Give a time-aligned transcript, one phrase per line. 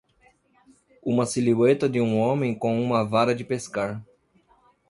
[1.03, 4.03] Uma silhueta de um homem com uma vara de pescar.